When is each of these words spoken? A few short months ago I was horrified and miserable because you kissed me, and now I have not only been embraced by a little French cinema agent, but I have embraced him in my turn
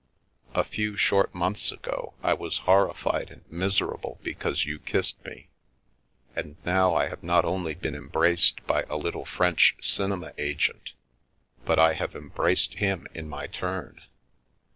A 0.55 0.63
few 0.63 0.97
short 0.97 1.31
months 1.35 1.71
ago 1.71 2.15
I 2.23 2.33
was 2.33 2.57
horrified 2.65 3.29
and 3.29 3.43
miserable 3.51 4.19
because 4.23 4.65
you 4.65 4.79
kissed 4.79 5.23
me, 5.23 5.49
and 6.35 6.55
now 6.65 6.95
I 6.95 7.07
have 7.07 7.21
not 7.21 7.45
only 7.45 7.75
been 7.75 7.93
embraced 7.93 8.65
by 8.65 8.81
a 8.89 8.97
little 8.97 9.25
French 9.25 9.75
cinema 9.79 10.33
agent, 10.39 10.93
but 11.65 11.77
I 11.77 11.93
have 11.93 12.15
embraced 12.15 12.73
him 12.73 13.05
in 13.13 13.29
my 13.29 13.45
turn 13.45 14.01